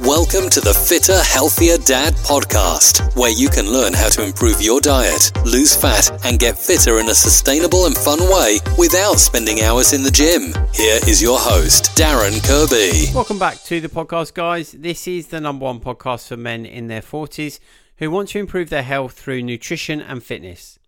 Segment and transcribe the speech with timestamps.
[0.00, 4.80] Welcome to the Fitter, Healthier Dad podcast, where you can learn how to improve your
[4.80, 9.92] diet, lose fat, and get fitter in a sustainable and fun way without spending hours
[9.92, 10.54] in the gym.
[10.72, 13.14] Here is your host, Darren Kirby.
[13.14, 14.72] Welcome back to the podcast, guys.
[14.72, 17.58] This is the number one podcast for men in their 40s
[17.96, 20.78] who want to improve their health through nutrition and fitness.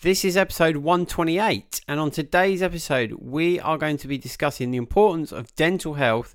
[0.00, 4.78] This is episode 128, and on today's episode, we are going to be discussing the
[4.78, 6.34] importance of dental health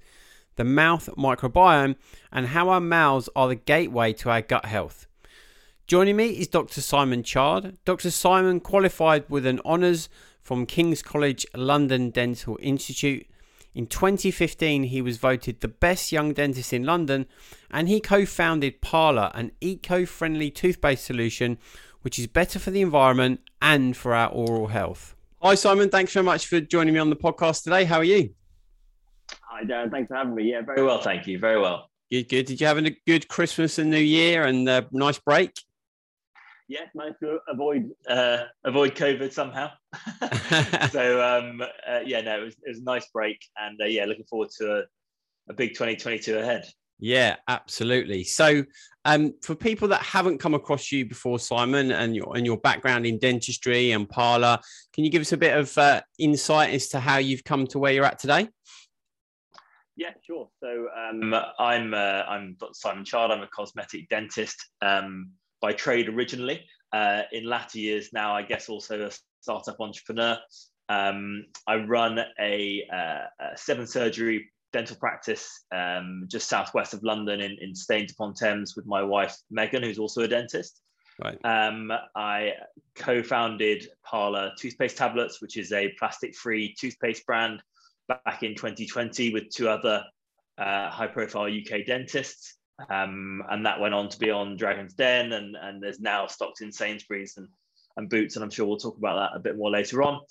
[0.58, 1.96] the mouth microbiome,
[2.32, 5.08] and how our mouths are the gateway to our gut health.
[5.88, 6.82] Joining me is Dr.
[6.82, 7.78] Simon Chard.
[7.86, 8.12] Dr.
[8.12, 10.10] Simon qualified with an honours
[10.42, 13.26] from King's College London Dental Institute.
[13.74, 17.26] In 2015, he was voted the best young dentist in London
[17.72, 21.58] and he co founded Parla, an eco friendly toothpaste solution
[22.02, 25.16] which is better for the environment and for our oral health.
[25.42, 25.90] Hi, Simon.
[25.90, 27.86] Thanks so much for joining me on the podcast today.
[27.86, 28.34] How are you?
[29.58, 29.90] Hi, Darren.
[29.90, 30.52] Thanks for having me.
[30.52, 31.02] Yeah, very well.
[31.02, 31.40] Thank you.
[31.40, 31.90] Very well.
[32.12, 32.46] Good, good.
[32.46, 35.52] Did you have a good Christmas and New Year and a nice break?
[36.68, 39.72] Yes, managed to avoid uh, avoid COVID somehow.
[40.92, 44.06] so um, uh, yeah, no, it was, it was a nice break, and uh, yeah,
[44.06, 44.84] looking forward to a,
[45.50, 46.68] a big 2022 ahead.
[47.00, 48.26] Yeah, absolutely.
[48.26, 48.64] So,
[49.06, 53.08] um, for people that haven't come across you before, Simon, and your and your background
[53.08, 54.62] in dentistry and Parla,
[54.94, 57.80] can you give us a bit of uh, insight as to how you've come to
[57.80, 58.50] where you're at today?
[59.98, 60.48] Yeah, sure.
[60.60, 62.74] So um, I'm uh, I'm Dr.
[62.74, 63.32] Simon Chard.
[63.32, 66.64] I'm a cosmetic dentist um, by trade originally.
[66.94, 70.38] Uh, in latter years now, I guess also a startup entrepreneur.
[70.88, 77.42] Um, I run a, uh, a, seven surgery dental practice um, just southwest of London
[77.42, 80.80] in, in Staines upon Thames with my wife Megan, who's also a dentist.
[81.22, 81.38] Right.
[81.44, 82.54] Um, I
[82.96, 87.62] co-founded Parla Toothpaste Tablets, which is a plastic-free toothpaste brand
[88.08, 90.04] back in 2020 with two other
[90.58, 92.56] uh, high profile UK dentists.
[92.90, 96.62] Um, and that went on to be on Dragon's Den and, and there's now stocked
[96.62, 97.48] in Sainsbury's and,
[97.98, 98.36] and Boots.
[98.36, 100.22] And I'm sure we'll talk about that a bit more later on.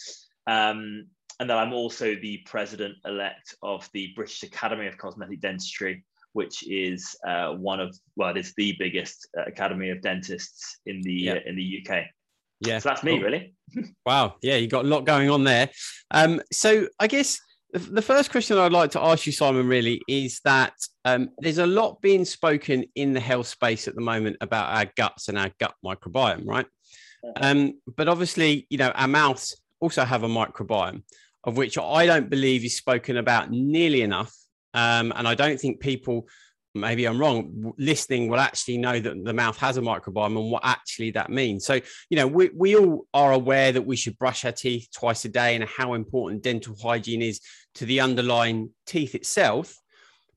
[0.47, 1.07] Um,
[1.39, 6.67] and then I'm also the president elect of the British Academy of Cosmetic Dentistry, which
[6.69, 11.33] is uh, one of, well, it's the biggest uh, academy of dentists in the, yeah.
[11.33, 12.05] uh, in the UK.
[12.61, 12.79] Yeah.
[12.79, 13.55] So that's me, really.
[14.07, 14.37] wow.
[14.41, 15.71] Yeah, you got a lot going on there.
[16.11, 17.39] Um, so I guess
[17.73, 21.67] the first question I'd like to ask you, Simon, really is that um, there's a
[21.67, 25.51] lot being spoken in the health space at the moment about our guts and our
[25.59, 26.67] gut microbiome, right?
[27.37, 31.03] Um, but obviously, you know, our mouths also have a microbiome,
[31.45, 34.35] of which I don't believe is spoken about nearly enough.
[34.75, 36.29] Um, and I don't think people
[36.81, 40.63] maybe I'm wrong, listening will actually know that the mouth has a microbiome and what
[40.65, 41.65] actually that means.
[41.65, 45.25] So, you know, we, we all are aware that we should brush our teeth twice
[45.25, 47.41] a day and how important dental hygiene is
[47.75, 49.77] to the underlying teeth itself.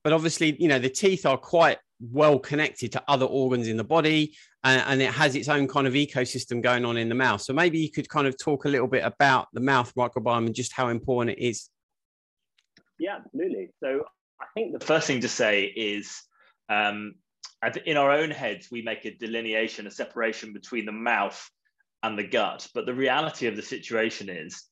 [0.04, 3.84] But obviously, you know, the teeth are quite well connected to other organs in the
[3.84, 7.42] body and, and it has its own kind of ecosystem going on in the mouth.
[7.42, 10.56] So maybe you could kind of talk a little bit about the mouth microbiome and
[10.56, 11.70] just how important it is.
[13.00, 13.70] Yeah, absolutely.
[13.82, 14.04] So
[14.42, 16.22] I think the first thing to say is
[16.70, 17.16] um,
[17.86, 21.50] in our own heads, we make a delineation, a separation between the mouth
[22.04, 22.68] and the gut.
[22.74, 24.64] But the reality of the situation is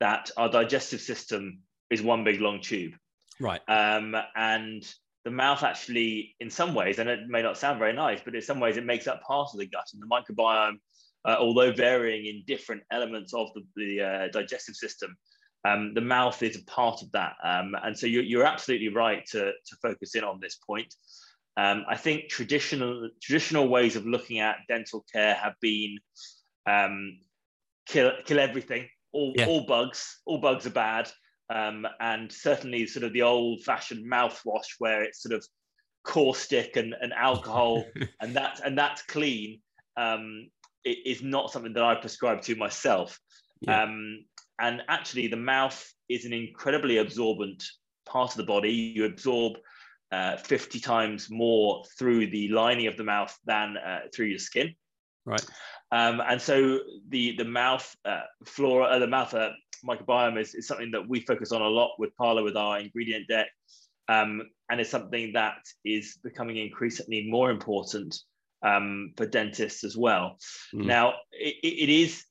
[0.00, 1.60] that our digestive system
[1.90, 2.92] is one big long tube.
[3.40, 3.60] Right.
[3.68, 4.84] Um, and
[5.24, 8.42] the mouth actually, in some ways, and it may not sound very nice, but in
[8.42, 9.86] some ways, it makes up part of the gut.
[9.92, 10.78] And the microbiome,
[11.24, 15.16] uh, although varying in different elements of the, the uh, digestive system,
[15.64, 17.34] um, the mouth is a part of that.
[17.42, 20.94] Um, and so you're, you're absolutely right to, to focus in on this point.
[21.58, 25.98] Um, I think traditional traditional ways of looking at dental care have been
[26.66, 27.18] um,
[27.86, 29.46] kill kill everything, all, yeah.
[29.46, 31.10] all bugs, all bugs are bad,
[31.52, 35.44] um, and certainly sort of the old fashioned mouthwash where it's sort of
[36.04, 37.84] caustic and, and alcohol
[38.20, 39.60] and that and that's clean
[39.98, 40.48] um,
[40.84, 43.18] it is not something that I prescribe to myself.
[43.60, 43.82] Yeah.
[43.82, 44.24] Um,
[44.60, 47.64] and actually, the mouth is an incredibly absorbent
[48.06, 48.70] part of the body.
[48.70, 49.54] You absorb
[50.12, 54.74] uh, 50 times more through the lining of the mouth than uh, through your skin.
[55.24, 55.44] Right.
[55.90, 59.50] Um, and so the the mouth uh, flora, uh, the mouth uh,
[59.86, 63.26] microbiome is, is something that we focus on a lot with Parla with our ingredient
[63.28, 63.48] deck,
[64.08, 68.16] um, and it's something that is becoming increasingly more important
[68.62, 70.36] um, for dentists as well.
[70.74, 70.86] Mm.
[70.86, 72.24] Now, it, it is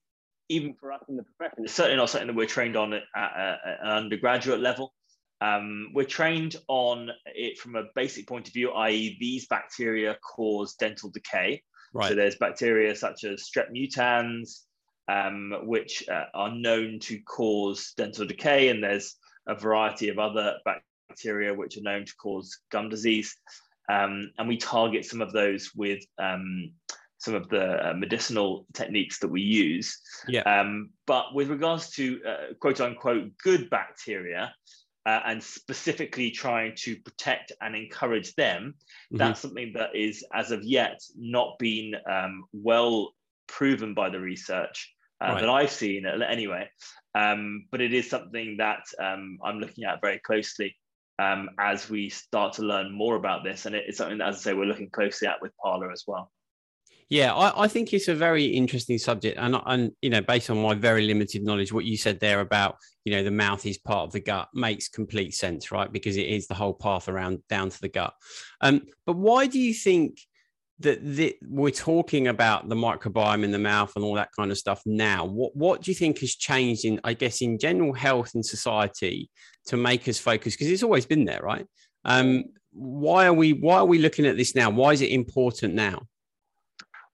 [0.50, 3.04] even for us in the profession, it's certainly not something that we're trained on at,
[3.16, 4.94] at, at an undergraduate level.
[5.40, 10.76] Um, we're trained on it from a basic point of view, i.e., these bacteria cause
[10.76, 11.62] dental decay.
[11.94, 12.10] Right.
[12.10, 14.64] So there's bacteria such as strep mutans,
[15.08, 19.16] um, which uh, are known to cause dental decay, and there's
[19.48, 23.36] a variety of other bacteria which are known to cause gum disease.
[23.90, 26.72] Um, and we target some of those with um,
[27.20, 30.00] some of the uh, medicinal techniques that we use.
[30.28, 30.42] Yeah.
[30.42, 34.54] Um, but with regards to uh, quote unquote good bacteria,
[35.08, 39.18] uh, and specifically trying to protect and encourage them, mm-hmm.
[39.18, 43.14] that's something that is, as of yet, not been um, well
[43.48, 44.94] proven by the research
[45.24, 45.40] uh, right.
[45.40, 46.70] that I've seen, anyway.
[47.16, 50.76] Um, but it is something that um, I'm looking at very closely
[51.20, 53.66] um, as we start to learn more about this.
[53.66, 56.32] And it's something that, as I say, we're looking closely at with Parla as well.
[57.10, 60.62] Yeah, I, I, think it's a very interesting subject, and and you know, based on
[60.62, 62.76] my very limited knowledge, what you said there about
[63.06, 65.92] you know the mouth is part of the gut makes complete sense, right?
[65.92, 68.14] Because it is the whole path around down to the gut.
[68.60, 70.20] Um, but why do you think
[70.80, 74.58] that the, we're talking about the microbiome in the mouth and all that kind of
[74.58, 75.24] stuff now?
[75.24, 79.30] What what do you think has changed in, I guess, in general health and society
[79.68, 80.56] to make us focus?
[80.56, 81.66] Because it's always been there, right?
[82.04, 82.44] Um,
[82.74, 84.70] why are we why are we looking at this now?
[84.70, 86.02] Why is it important now?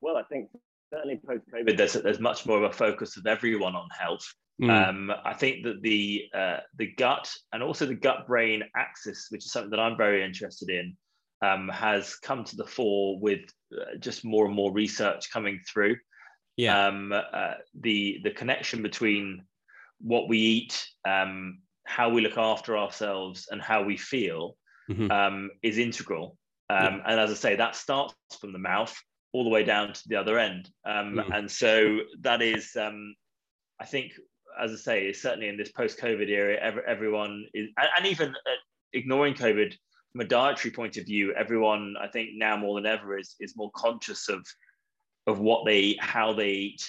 [0.03, 0.49] Well, I think
[0.93, 4.25] certainly post COVID, there's there's much more of a focus of everyone on health.
[4.61, 4.89] Mm.
[4.89, 9.45] Um, I think that the uh, the gut and also the gut brain axis, which
[9.45, 10.95] is something that I'm very interested in,
[11.41, 13.41] um, has come to the fore with
[13.73, 15.95] uh, just more and more research coming through.
[16.57, 16.87] Yeah.
[16.87, 19.43] Um, uh, the the connection between
[20.01, 24.57] what we eat, um, how we look after ourselves, and how we feel
[24.91, 25.09] mm-hmm.
[25.09, 26.37] Um, is integral.
[26.69, 27.01] Um, yeah.
[27.07, 28.93] And as I say, that starts from the mouth
[29.33, 30.69] all the way down to the other end.
[30.85, 31.37] Um, mm.
[31.37, 33.15] And so that is, um,
[33.81, 34.13] I think,
[34.61, 38.61] as I say, is certainly in this post-COVID era, every, everyone is, and, even uh,
[38.93, 39.75] ignoring COVID
[40.11, 43.57] from a dietary point of view, everyone, I think now more than ever is is
[43.57, 44.45] more conscious of
[45.25, 46.87] of what they how they eat,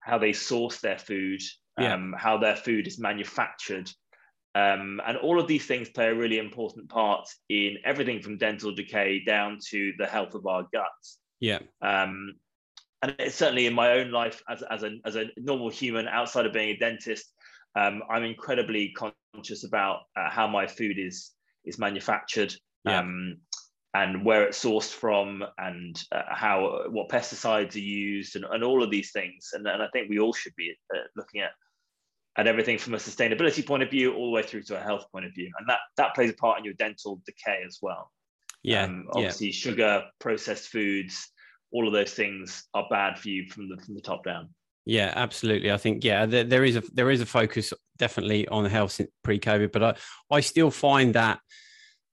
[0.00, 1.42] how they source their food,
[1.78, 1.94] yeah.
[1.94, 3.90] um, how their food is manufactured.
[4.54, 8.74] Um, and all of these things play a really important part in everything from dental
[8.74, 11.18] decay down to the health of our guts.
[11.42, 11.58] Yeah.
[11.82, 12.36] Um,
[13.02, 16.46] and it's certainly in my own life as, as, a, as a normal human outside
[16.46, 17.26] of being a dentist,
[17.74, 21.32] um, I'm incredibly conscious about uh, how my food is
[21.64, 22.54] is manufactured
[22.84, 23.00] yeah.
[23.00, 23.38] um,
[23.94, 28.82] and where it's sourced from and uh, how what pesticides are used and, and all
[28.82, 29.50] of these things.
[29.52, 31.50] And, and I think we all should be uh, looking at
[32.36, 35.06] at everything from a sustainability point of view all the way through to a health
[35.10, 38.12] point of view, and that that plays a part in your dental decay as well.
[38.62, 39.52] Yeah, um, obviously yeah.
[39.52, 41.31] sugar, processed foods,
[41.72, 44.50] all of those things are bad for you from the from the top down.
[44.84, 45.70] Yeah, absolutely.
[45.70, 49.72] I think yeah, there, there is a there is a focus definitely on health pre-COVID,
[49.72, 49.94] but I
[50.30, 51.40] I still find that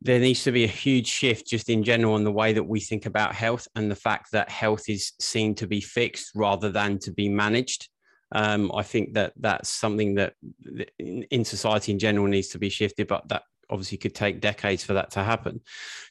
[0.02, 2.80] there needs to be a huge shift just in general on the way that we
[2.80, 7.00] think about health and the fact that health is seen to be fixed rather than
[7.00, 7.90] to be managed.
[8.32, 10.34] Um, I think that that's something that
[10.88, 14.94] in society in general needs to be shifted, but that obviously could take decades for
[14.94, 15.62] that to happen.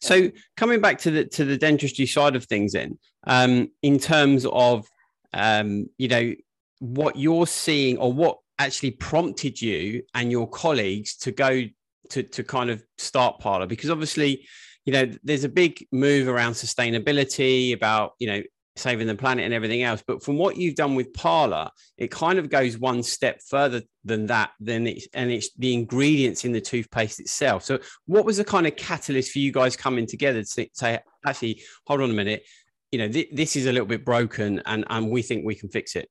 [0.01, 4.47] So coming back to the to the dentistry side of things, then um, in terms
[4.47, 4.87] of
[5.33, 6.35] um, you know
[6.81, 11.65] what you're seeing or what actually prompted you and your colleagues to go
[12.11, 14.47] to to kind of start Parla because obviously
[14.85, 18.43] you know there's a big move around sustainability about you know
[18.79, 20.03] saving the planet and everything else.
[20.07, 24.27] But from what you've done with Parla, it kind of goes one step further than
[24.27, 24.51] that.
[24.61, 27.65] Then it's and it's the ingredients in the toothpaste itself.
[27.65, 31.63] So, what was the kind of catalyst for you guys coming together to say, actually,
[31.87, 32.45] hold on a minute,
[32.91, 35.69] you know, th- this is a little bit broken, and and we think we can
[35.69, 36.09] fix it.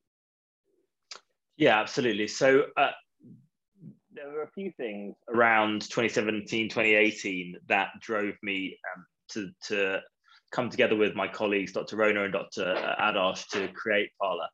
[1.57, 2.27] Yeah, absolutely.
[2.27, 2.65] So.
[2.75, 2.91] Uh,
[4.13, 10.01] there were a few things around 2017, 2018 that drove me um, to, to
[10.51, 11.98] come together with my colleagues, Dr.
[11.98, 12.96] Rhona and Dr.
[13.00, 14.50] Adarsh, to create Parla.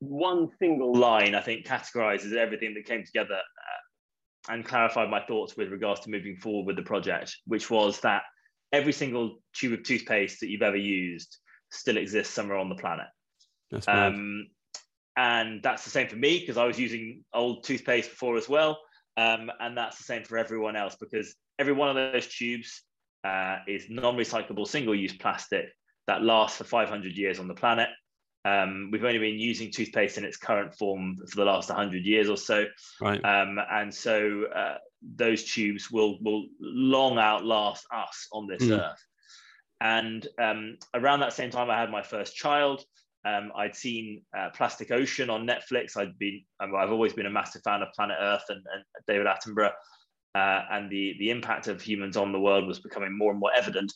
[0.00, 5.56] One single line, I think, categorizes everything that came together uh, and clarified my thoughts
[5.56, 8.22] with regards to moving forward with the project, which was that
[8.72, 11.38] every single tube of toothpaste that you've ever used
[11.70, 13.06] still exists somewhere on the planet.
[13.70, 14.46] That's um,
[15.16, 18.78] and that's the same for me because I was using old toothpaste before as well.
[19.16, 22.82] Um, and that's the same for everyone else because every one of those tubes
[23.24, 25.66] uh, is non-recyclable single-use plastic
[26.06, 27.88] that lasts for 500 years on the planet.
[28.44, 32.30] Um, we've only been using toothpaste in its current form for the last 100 years
[32.30, 32.64] or so,
[33.00, 33.22] right.
[33.22, 34.76] um, and so uh,
[35.16, 38.80] those tubes will will long outlast us on this mm.
[38.80, 39.04] earth.
[39.82, 42.82] And um, around that same time, I had my first child.
[43.24, 45.96] Um, I'd seen uh, Plastic Ocean on Netflix.
[45.96, 49.72] I'd been, I've always been a massive fan of Planet Earth and, and David Attenborough.
[50.34, 53.52] Uh, and the the impact of humans on the world was becoming more and more
[53.56, 53.92] evident.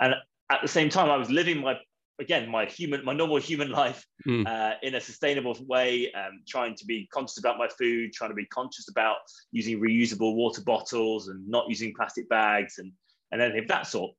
[0.00, 0.14] And
[0.50, 1.78] at the same time, I was living my
[2.18, 4.46] again my human my normal human life mm.
[4.46, 8.36] uh, in a sustainable way um, trying to be conscious about my food trying to
[8.36, 9.16] be conscious about
[9.52, 12.92] using reusable water bottles and not using plastic bags and
[13.32, 14.12] and anything of that sort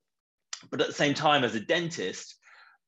[0.70, 2.36] but at the same time as a dentist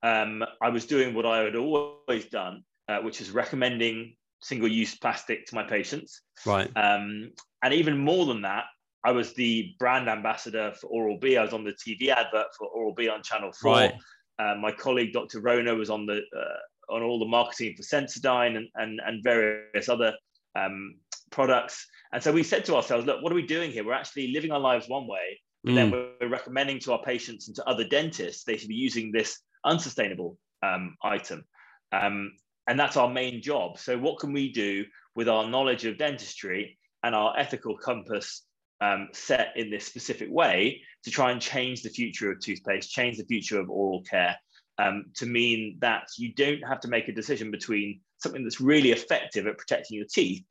[0.03, 5.45] um, i was doing what i had always done uh, which is recommending single-use plastic
[5.45, 7.31] to my patients right um,
[7.63, 8.65] and even more than that
[9.03, 11.37] I was the brand ambassador for Oral B.
[11.37, 13.71] I was on the TV advert for Oral B on Channel 4.
[13.71, 13.93] Right.
[14.37, 15.41] Uh, my colleague Dr.
[15.41, 19.89] Rhona was on the uh, on all the marketing for Sensodyne and and, and various
[19.89, 20.13] other
[20.55, 20.95] um,
[21.31, 21.85] products.
[22.11, 23.85] And so we said to ourselves, look, what are we doing here?
[23.85, 25.75] We're actually living our lives one way, but mm.
[25.75, 29.39] then we're recommending to our patients and to other dentists they should be using this
[29.63, 31.45] unsustainable um, item.
[31.91, 32.31] Um,
[32.69, 33.79] and that's our main job.
[33.79, 34.85] So what can we do
[35.15, 38.43] with our knowledge of dentistry and our ethical compass
[38.79, 43.17] um, set in this specific way to try and change the future of toothpaste, change
[43.17, 44.37] the future of oral care,
[44.77, 48.91] um, to mean that you don't have to make a decision between something that's really
[48.91, 50.43] effective at protecting your teeth,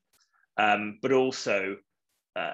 [0.56, 1.76] um, but also
[2.34, 2.52] uh,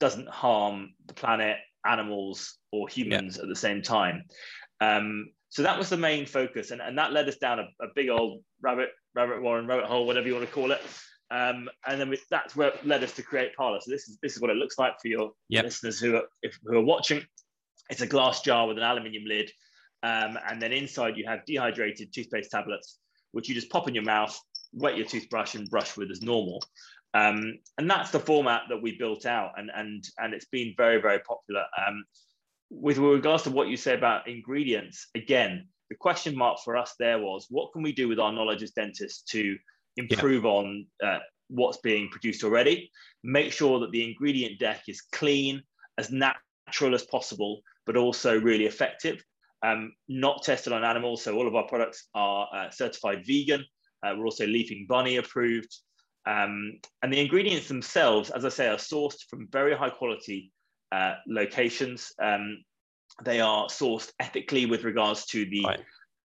[0.00, 3.44] doesn't harm the planet, animals, or humans yeah.
[3.44, 4.24] at the same time.
[5.56, 8.10] So that was the main focus, and, and that led us down a, a big
[8.10, 10.82] old rabbit, rabbit warren, rabbit hole, whatever you want to call it.
[11.30, 13.80] Um, and then we, that's where led us to create Parla.
[13.80, 15.64] So this is this is what it looks like for your yep.
[15.64, 17.24] listeners who are if, who are watching.
[17.88, 19.50] It's a glass jar with an aluminium lid,
[20.02, 22.98] um, and then inside you have dehydrated toothpaste tablets,
[23.32, 24.38] which you just pop in your mouth,
[24.74, 26.62] wet your toothbrush, and brush with as normal.
[27.14, 31.00] Um, and that's the format that we built out, and and and it's been very
[31.00, 31.64] very popular.
[31.88, 32.04] Um,
[32.70, 37.18] with regards to what you say about ingredients, again, the question mark for us there
[37.18, 39.56] was what can we do with our knowledge as dentists to
[39.96, 40.50] improve yeah.
[40.50, 41.18] on uh,
[41.48, 42.90] what's being produced already,
[43.22, 45.62] make sure that the ingredient deck is clean,
[45.98, 49.22] as natural as possible, but also really effective.
[49.62, 53.64] Um, not tested on animals, so all of our products are uh, certified vegan.
[54.04, 55.74] Uh, we're also Leaping Bunny approved.
[56.26, 60.52] Um, and the ingredients themselves, as I say, are sourced from very high quality
[60.92, 62.12] uh, locations.
[62.20, 62.64] Um,
[63.24, 65.80] they are sourced ethically with regards to the right.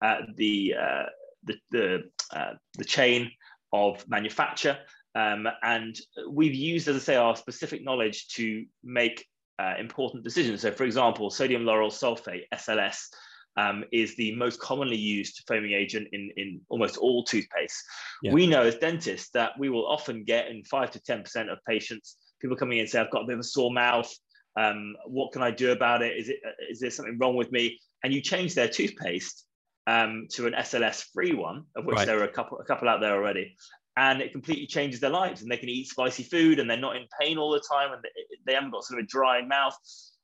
[0.02, 1.04] Uh, the, uh,
[1.44, 3.30] the the uh, the chain
[3.72, 4.78] of manufacture.
[5.14, 5.96] Um, and
[6.30, 9.24] we've used, as I say, our specific knowledge to make
[9.58, 10.60] uh, important decisions.
[10.60, 13.08] So, for example, sodium lauryl sulfate, SLS,
[13.56, 17.82] um, is the most commonly used foaming agent in, in almost all toothpaste.
[18.22, 18.32] Yeah.
[18.32, 22.16] We know as dentists that we will often get in 5 to 10% of patients,
[22.40, 24.12] people coming in and say, I've got a bit of a sore mouth.
[24.56, 26.16] Um, what can I do about it?
[26.16, 26.38] Is, it?
[26.70, 27.78] is there something wrong with me?
[28.02, 29.44] And you change their toothpaste
[29.86, 32.06] um, to an SLS free one, of which right.
[32.06, 33.56] there are a couple, a couple out there already.
[33.96, 36.96] And it completely changes their lives, and they can eat spicy food, and they're not
[36.96, 38.04] in pain all the time, and
[38.44, 39.76] they, haven't got sort of a dry mouth.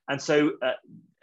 [0.08, 0.72] And so uh,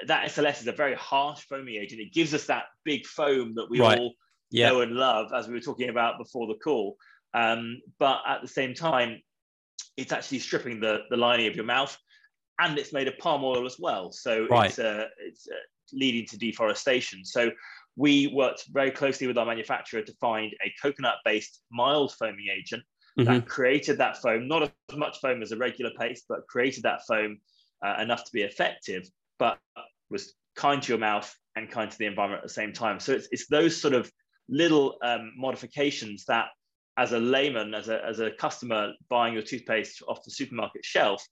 [0.07, 2.01] that SLS is a very harsh foaming agent.
[2.01, 3.99] It gives us that big foam that we right.
[3.99, 4.13] all
[4.51, 4.69] yeah.
[4.69, 6.95] know and love, as we were talking about before the call.
[7.33, 9.21] Um, but at the same time,
[9.97, 11.95] it's actually stripping the, the lining of your mouth,
[12.59, 14.11] and it's made of palm oil as well.
[14.11, 14.69] So right.
[14.69, 15.55] it's, uh, it's uh,
[15.93, 17.23] leading to deforestation.
[17.25, 17.51] So
[17.95, 22.83] we worked very closely with our manufacturer to find a coconut based mild foaming agent
[23.19, 23.31] mm-hmm.
[23.31, 27.01] that created that foam, not as much foam as a regular paste, but created that
[27.07, 27.39] foam
[27.85, 29.57] uh, enough to be effective, but
[30.09, 32.99] was kind to your mouth and kind to the environment at the same time.
[32.99, 34.11] So it's, it's those sort of
[34.49, 36.47] little um, modifications that
[36.97, 41.25] as a layman, as a, as a customer buying your toothpaste off the supermarket shelf,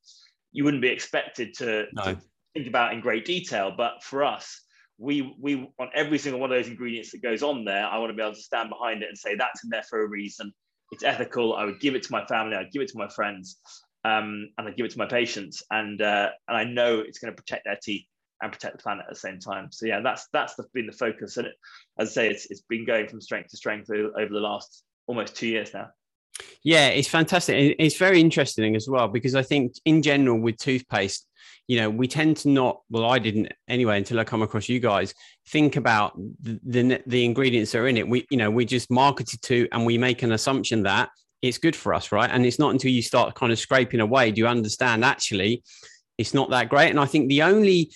[0.58, 2.04] you wouldn't be expected to, no.
[2.04, 2.18] to
[2.56, 3.72] think about in great detail.
[3.78, 4.60] But for us,
[4.98, 7.86] we we want every single one of those ingredients that goes on there.
[7.86, 10.02] I want to be able to stand behind it and say that's in there for
[10.04, 10.52] a reason.
[10.92, 11.56] It's ethical.
[11.56, 12.56] I would give it to my family.
[12.56, 13.58] I'd give it to my friends,
[14.04, 15.62] um, and I give it to my patients.
[15.70, 18.08] And uh, and I know it's going to protect their teeth
[18.42, 19.72] and protect the planet at the same time.
[19.72, 21.38] So yeah, that's that's the, been the focus.
[21.38, 21.54] And it,
[22.00, 25.36] as I say, it's it's been going from strength to strength over the last almost
[25.36, 25.90] two years now.
[26.64, 27.76] Yeah, it's fantastic.
[27.80, 31.26] It's very interesting as well because I think in general with toothpaste,
[31.68, 32.82] you know, we tend to not.
[32.90, 35.14] Well, I didn't anyway until I come across you guys.
[35.50, 38.08] Think about the the, the ingredients that are in it.
[38.08, 41.10] We, you know, we just marketed to, and we make an assumption that
[41.42, 42.30] it's good for us, right?
[42.32, 45.64] And it's not until you start kind of scraping away do you understand actually
[46.18, 46.90] it's not that great.
[46.90, 47.92] And I think the only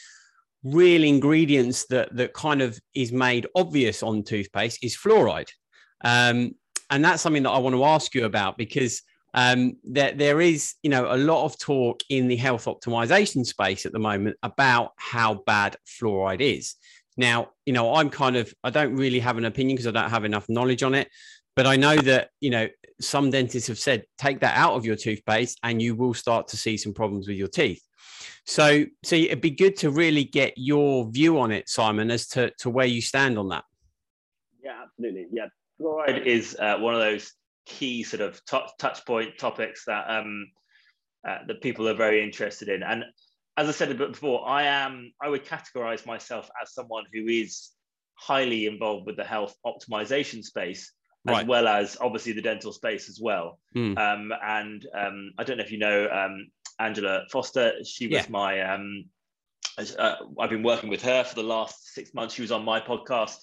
[0.64, 5.50] real ingredients that that kind of is made obvious on toothpaste is fluoride.
[6.04, 6.56] Um,
[6.92, 9.02] and that's something that I want to ask you about because
[9.34, 13.86] um, there, there is, you know, a lot of talk in the health optimization space
[13.86, 16.76] at the moment about how bad fluoride is.
[17.16, 20.10] Now, you know, I'm kind of, I don't really have an opinion because I don't
[20.10, 21.10] have enough knowledge on it.
[21.56, 22.68] But I know that, you know,
[23.00, 26.58] some dentists have said take that out of your toothpaste and you will start to
[26.58, 27.82] see some problems with your teeth.
[28.46, 32.52] So, so it'd be good to really get your view on it, Simon, as to,
[32.60, 33.64] to where you stand on that.
[34.64, 35.28] Yeah, absolutely.
[35.32, 35.48] Yeah,
[35.82, 37.34] fluoride is uh, one of those
[37.66, 40.48] key sort of t- touch point topics that um,
[41.28, 42.84] uh, that people are very interested in.
[42.84, 43.04] And
[43.58, 47.28] as I said a bit before, I am I would categorize myself as someone who
[47.28, 47.70] is
[48.16, 50.92] highly involved with the health optimization space.
[51.28, 51.48] As right.
[51.48, 53.60] well as obviously the dental space as well.
[53.76, 53.96] Mm.
[53.96, 56.48] Um, and um, I don't know if you know um,
[56.80, 57.74] Angela Foster.
[57.84, 58.32] She was yeah.
[58.32, 59.06] my, um,
[59.78, 62.34] uh, I've been working with her for the last six months.
[62.34, 63.38] She was on my podcast.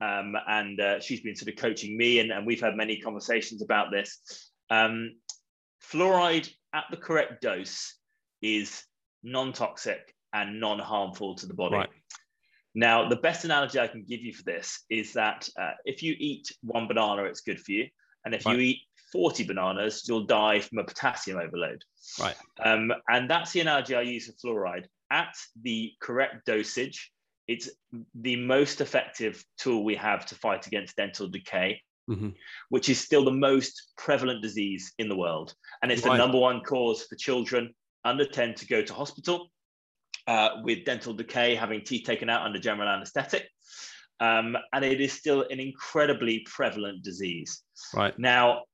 [0.00, 3.62] Um, and uh, she's been sort of coaching me, and, and, we've had many conversations
[3.62, 4.50] about this.
[4.70, 5.16] Um,
[5.82, 7.96] fluoride at the correct dose
[8.40, 8.84] is
[9.24, 11.76] non toxic and non harmful to the body.
[11.76, 11.88] Right.
[12.74, 16.14] Now, the best analogy I can give you for this is that uh, if you
[16.18, 17.88] eat one banana, it's good for you.
[18.24, 18.56] And if right.
[18.56, 18.78] you eat
[19.12, 21.82] 40 bananas, you'll die from a potassium overload.
[22.20, 22.36] Right.
[22.62, 24.84] Um, and that's the analogy I use for fluoride.
[25.10, 27.10] At the correct dosage,
[27.48, 27.70] it's
[28.14, 32.28] the most effective tool we have to fight against dental decay, mm-hmm.
[32.68, 35.54] which is still the most prevalent disease in the world.
[35.82, 36.12] And it's right.
[36.12, 37.74] the number one cause for children
[38.04, 39.50] under 10 to go to hospital
[40.26, 43.48] uh, with dental decay, having teeth taken out under general anesthetic.
[44.20, 47.62] Um, and it is still an incredibly prevalent disease.
[47.94, 48.16] Right.
[48.18, 48.64] Now,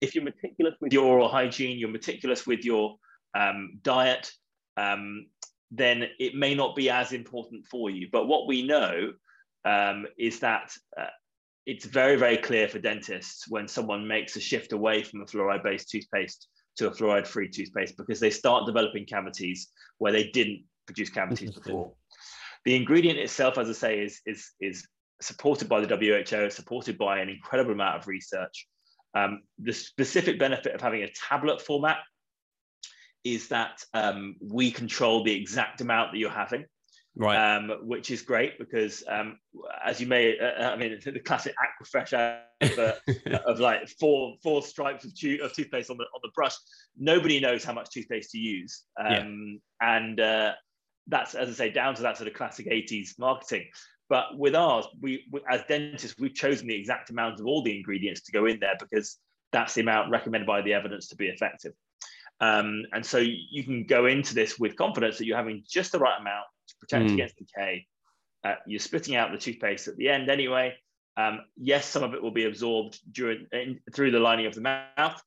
[0.00, 2.96] if you're meticulous with your oral hygiene, you're meticulous with your
[3.34, 4.30] um, diet,
[4.76, 5.26] um,
[5.72, 8.06] then it may not be as important for you.
[8.12, 9.12] But what we know
[9.64, 11.06] um, is that uh,
[11.64, 15.64] it's very, very clear for dentists when someone makes a shift away from a fluoride
[15.64, 20.62] based toothpaste to a fluoride free toothpaste because they start developing cavities where they didn't
[20.86, 21.92] produce cavities before.
[22.66, 24.86] The ingredient itself, as I say, is, is, is
[25.22, 28.66] supported by the WHO, supported by an incredible amount of research.
[29.14, 31.98] Um, the specific benefit of having a tablet format
[33.24, 36.64] is that um, we control the exact amount that you're having.
[37.14, 37.36] Right.
[37.36, 39.38] Um, which is great because, um,
[39.84, 43.00] as you may, uh, I mean, the classic Aquafresh advert
[43.46, 45.10] of like four four stripes of,
[45.42, 46.54] of toothpaste on the on the brush.
[46.96, 49.96] Nobody knows how much toothpaste to use, um, yeah.
[49.96, 50.52] and uh,
[51.06, 53.66] that's as I say, down to that sort of classic '80s marketing.
[54.08, 57.76] But with ours, we, we, as dentists, we've chosen the exact amount of all the
[57.76, 59.18] ingredients to go in there because
[59.52, 61.72] that's the amount recommended by the evidence to be effective.
[62.42, 66.00] Um, and so you can go into this with confidence that you're having just the
[66.00, 67.14] right amount to protect mm.
[67.14, 67.86] against decay.
[68.44, 70.74] Uh, you're spitting out the toothpaste at the end anyway.
[71.16, 74.60] Um, yes, some of it will be absorbed during in, through the lining of the
[74.60, 75.22] mouth,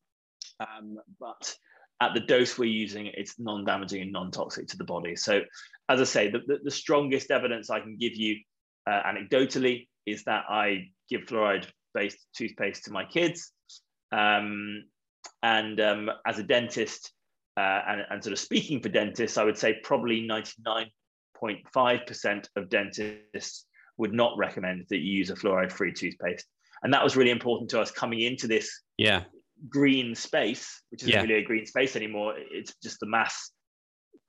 [0.60, 1.56] um, but
[2.02, 5.16] at the dose we're using, it's non-damaging and non-toxic to the body.
[5.16, 5.42] So,
[5.88, 8.42] as I say, the, the, the strongest evidence I can give you
[8.86, 13.54] uh, anecdotally is that I give fluoride-based toothpaste to my kids.
[14.12, 14.84] Um,
[15.44, 17.12] and um, as a dentist,
[17.58, 23.66] uh, and, and, sort of speaking for dentists, I would say probably 99.5% of dentists
[23.98, 26.46] would not recommend that you use a fluoride free toothpaste.
[26.84, 29.24] And that was really important to us coming into this yeah.
[29.70, 31.22] green space, which isn't yeah.
[31.22, 32.36] really a green space anymore.
[32.38, 33.52] It's just the mass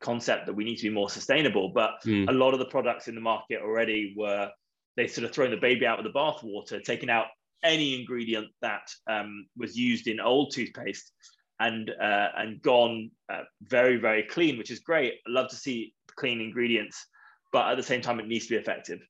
[0.00, 1.72] concept that we need to be more sustainable.
[1.74, 2.28] But mm.
[2.28, 4.50] a lot of the products in the market already were,
[4.96, 7.26] they sort of thrown the baby out with the bathwater, taking out
[7.62, 11.12] any ingredient that um, was used in old toothpaste
[11.60, 15.14] and uh, and gone uh, very very clean, which is great.
[15.26, 17.06] I love to see clean ingredients,
[17.52, 19.00] but at the same time, it needs to be effective.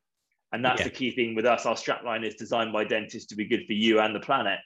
[0.52, 0.84] And that's yeah.
[0.84, 1.66] the key thing with us.
[1.66, 4.60] Our strapline is designed by dentists to be good for you and the planet.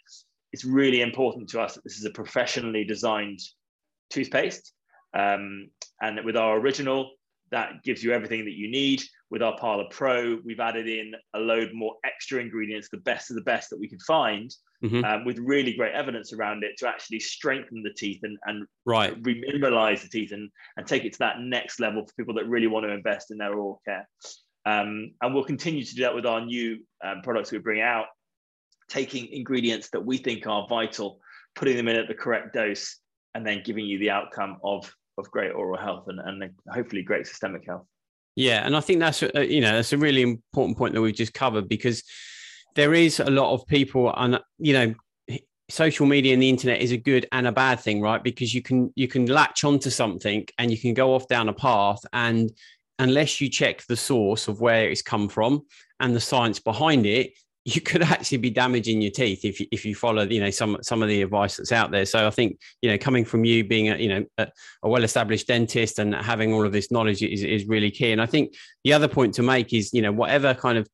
[0.52, 3.40] It's really important to us that this is a professionally designed
[4.10, 4.72] toothpaste.
[5.14, 5.70] Um,
[6.02, 7.10] and with our original,
[7.50, 11.38] that gives you everything that you need with our Parla Pro, we've added in a
[11.38, 15.04] load more extra ingredients, the best of the best that we could find, mm-hmm.
[15.04, 19.20] um, with really great evidence around it to actually strengthen the teeth and, and right.
[19.22, 22.66] remineralize the teeth and, and take it to that next level for people that really
[22.66, 24.08] want to invest in their oral care.
[24.66, 28.06] Um, and we'll continue to do that with our new um, products we bring out,
[28.88, 31.20] taking ingredients that we think are vital,
[31.54, 32.96] putting them in at the correct dose,
[33.36, 37.28] and then giving you the outcome of, of great oral health and, and hopefully great
[37.28, 37.86] systemic health.
[38.40, 41.34] Yeah, and I think that's you know that's a really important point that we've just
[41.34, 42.02] covered because
[42.74, 44.94] there is a lot of people, and you know,
[45.68, 48.24] social media and the internet is a good and a bad thing, right?
[48.24, 51.52] Because you can you can latch onto something and you can go off down a
[51.52, 52.50] path, and
[52.98, 55.60] unless you check the source of where it's come from
[56.00, 57.32] and the science behind it,
[57.64, 60.78] you could actually be damaging your teeth if you, if you follow you know some
[60.82, 62.06] some of the advice that's out there.
[62.06, 64.48] So i think you know coming from you being a you know a,
[64.82, 68.12] a well established dentist and having all of this knowledge is, is really key.
[68.12, 70.88] And i think the other point to make is you know whatever kind of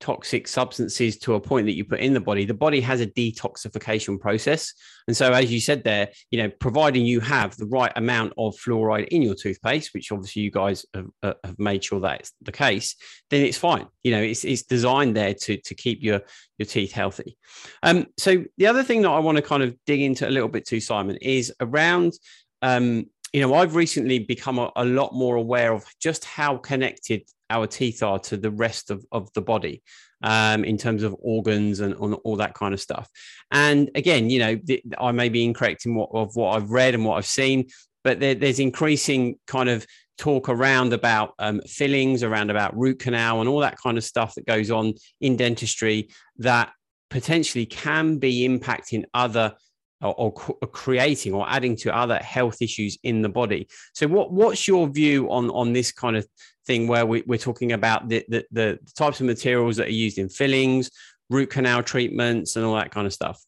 [0.00, 3.06] toxic substances to a point that you put in the body, the body has a
[3.06, 4.72] detoxification process.
[5.06, 8.56] And so, as you said there, you know, providing you have the right amount of
[8.56, 12.52] fluoride in your toothpaste, which obviously you guys have, uh, have made sure that's the
[12.52, 12.96] case,
[13.28, 13.86] then it's fine.
[14.02, 16.22] You know, it's, it's designed there to, to keep your,
[16.58, 17.36] your teeth healthy.
[17.82, 20.48] Um, so, the other thing that I want to kind of dig into a little
[20.48, 22.14] bit too, Simon, is around
[22.62, 27.22] um, you know, I've recently become a, a, lot more aware of just how connected
[27.50, 29.82] our teeth are to the rest of, of the body
[30.22, 33.08] um, in terms of organs and, and, all that kind of stuff.
[33.50, 36.94] And again, you know, th- I may be incorrect in what of what I've read
[36.94, 37.68] and what I've seen,
[38.04, 39.86] but there, there's increasing kind of
[40.18, 44.34] talk around about um, fillings, around about root canal, and all that kind of stuff
[44.34, 46.72] that goes on in dentistry that
[47.08, 49.54] potentially can be impacting other
[50.02, 53.68] or, or, creating or adding to other health issues in the body.
[53.92, 56.26] So, what what's your view on on this kind of
[56.66, 60.18] thing where we, are talking about the, the, the types of materials that are used
[60.18, 60.90] in fillings,
[61.28, 63.42] root canal treatments, and all that kind of stuff?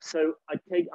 [0.00, 0.86] So, I take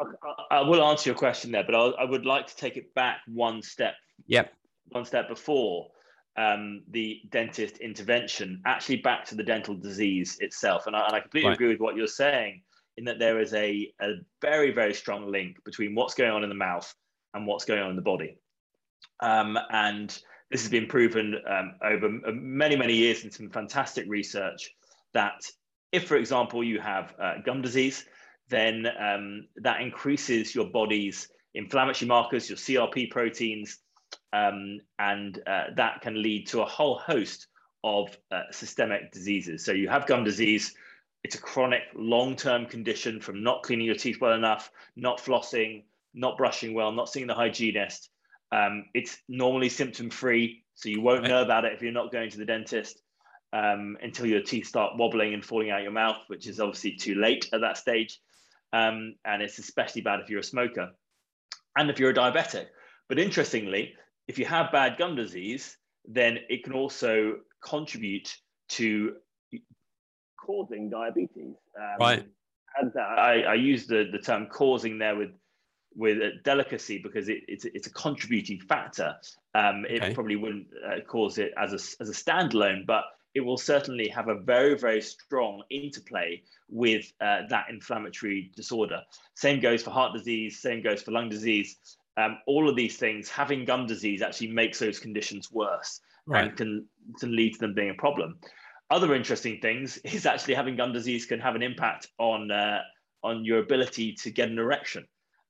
[0.50, 2.94] I, I will answer your question there, but I'll, I would like to take it
[2.94, 3.96] back one step.
[4.28, 4.54] Yep.
[4.90, 5.90] One step before
[6.36, 10.88] um, the dentist intervention, actually back to the dental disease itself.
[10.88, 11.56] And I, and I completely right.
[11.56, 12.62] agree with what you're saying
[12.98, 16.50] in that there is a, a very, very strong link between what's going on in
[16.50, 16.92] the mouth
[17.34, 18.38] and what's going on in the body.
[19.20, 20.18] Um, and
[20.54, 24.70] this has been proven um, over many, many years in some fantastic research
[25.16, 25.42] that
[25.92, 28.06] if, for example, you have uh, gum disease,
[28.50, 33.80] then um, that increases your body's inflammatory markers, your CRP proteins,
[34.32, 37.48] um, and uh, that can lead to a whole host
[37.84, 39.66] of uh, systemic diseases.
[39.66, 40.76] So you have gum disease,
[41.24, 46.38] it's a chronic long-term condition from not cleaning your teeth well enough, not flossing, not
[46.38, 48.12] brushing well, not seeing the hygienist.
[48.54, 52.38] Um, it's normally symptom-free, so you won't know about it if you're not going to
[52.38, 53.02] the dentist
[53.52, 57.16] um, until your teeth start wobbling and falling out your mouth, which is obviously too
[57.16, 58.20] late at that stage.
[58.72, 60.92] Um, and it's especially bad if you're a smoker
[61.76, 62.66] and if you're a diabetic.
[63.10, 63.96] But interestingly,
[64.28, 68.36] if you have bad gum disease, then it can also contribute
[68.70, 69.16] to
[70.38, 71.56] causing diabetes.
[71.80, 72.28] Um, right.
[72.98, 75.30] I, I use the, the term causing there with
[75.96, 79.16] with a delicacy because it, it's, it's a contributing factor.
[79.56, 80.14] Um, it okay.
[80.14, 83.04] probably wouldn't uh, cause it as a, as a standalone, but
[83.36, 89.02] it will certainly have a very, very strong interplay with uh, that inflammatory disorder.
[89.36, 91.78] Same goes for heart disease, same goes for lung disease.
[92.16, 96.48] Um, all of these things, having gum disease actually makes those conditions worse right.
[96.48, 96.86] and can,
[97.20, 98.38] can lead to them being a problem
[98.90, 102.80] other interesting things is actually having gum disease can have an impact on uh,
[103.24, 105.06] on your ability to get an erection,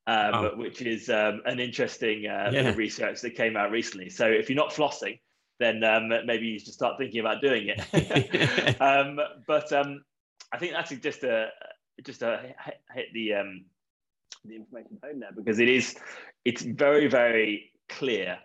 [0.08, 0.52] um, oh.
[0.56, 2.74] which is um, an interesting uh, yeah.
[2.76, 4.10] research that came out recently.
[4.10, 5.20] So if you're not flossing,
[5.60, 8.82] then um, maybe you should start thinking about doing it.
[8.82, 10.04] um, but um,
[10.52, 11.50] I think that's just a
[12.04, 12.54] just a
[12.94, 13.66] hit the um,
[14.46, 15.96] the information home there because it is
[16.44, 18.38] it's very very clear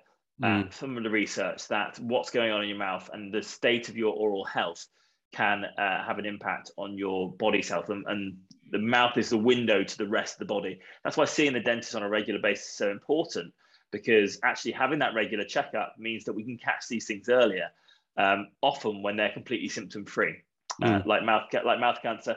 [0.42, 0.73] mm.
[0.73, 3.97] some of the research that what's going on in your mouth and the state of
[3.97, 4.87] your oral health
[5.33, 7.91] can uh, have an impact on your body's health.
[7.91, 8.38] And, and,
[8.71, 10.79] the mouth is the window to the rest of the body.
[11.03, 13.55] That's why seeing the dentist on a regular basis is so important
[13.93, 17.71] because actually having that regular checkup means that we can catch these things earlier,
[18.19, 20.43] um, often when they're completely symptom free,
[20.83, 21.01] uh, mm.
[21.01, 22.37] uh, like mouth like mouth cancer,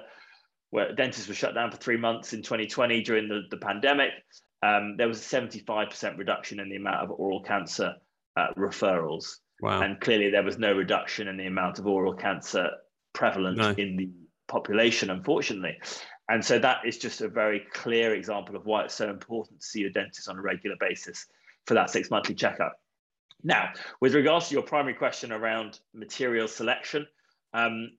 [0.70, 4.14] where dentists were shut down for three months in 2020 during the, the pandemic
[4.64, 7.96] um, there was a 75% reduction in the amount of oral cancer
[8.38, 9.38] uh, referrals.
[9.62, 9.82] Wow.
[9.82, 12.72] And clearly, there was no reduction in the amount of oral cancer
[13.14, 13.70] prevalent no.
[13.72, 14.10] in the
[14.48, 15.80] population, unfortunately.
[16.30, 19.66] And so, that is just a very clear example of why it's so important to
[19.66, 21.28] see your dentist on a regular basis
[21.68, 22.80] for that six monthly checkup.
[23.44, 27.08] Now, with regards to your primary question around material selection,
[27.54, 27.92] um,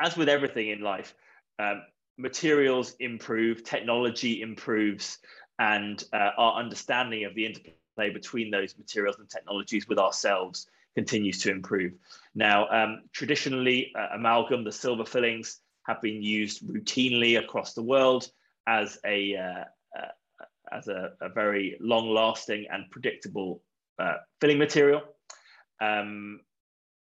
[0.00, 1.14] as with everything in life,
[1.58, 1.82] um,
[2.18, 5.18] materials improve, technology improves,
[5.58, 11.40] and uh, our understanding of the interplay between those materials and technologies with ourselves continues
[11.40, 11.92] to improve.
[12.34, 18.28] Now, um, traditionally, uh, amalgam, the silver fillings, have been used routinely across the world
[18.66, 19.64] as a uh,
[19.98, 20.06] uh
[20.72, 23.62] as a, a very long-lasting and predictable
[23.98, 25.02] uh, filling material.
[25.80, 26.40] Um,